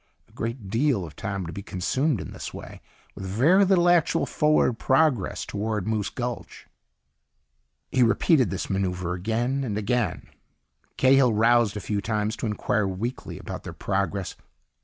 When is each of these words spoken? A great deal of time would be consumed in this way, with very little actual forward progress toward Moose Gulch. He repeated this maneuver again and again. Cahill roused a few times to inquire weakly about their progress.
A 0.27 0.31
great 0.31 0.71
deal 0.71 1.05
of 1.05 1.15
time 1.15 1.43
would 1.43 1.53
be 1.53 1.61
consumed 1.61 2.19
in 2.19 2.31
this 2.33 2.51
way, 2.51 2.81
with 3.13 3.23
very 3.23 3.63
little 3.65 3.87
actual 3.87 4.25
forward 4.25 4.79
progress 4.79 5.45
toward 5.45 5.85
Moose 5.87 6.09
Gulch. 6.09 6.65
He 7.91 8.01
repeated 8.01 8.49
this 8.49 8.67
maneuver 8.67 9.13
again 9.13 9.63
and 9.63 9.77
again. 9.77 10.27
Cahill 10.97 11.33
roused 11.35 11.77
a 11.77 11.81
few 11.81 12.01
times 12.01 12.35
to 12.37 12.47
inquire 12.47 12.87
weakly 12.87 13.37
about 13.37 13.61
their 13.61 13.73
progress. 13.73 14.35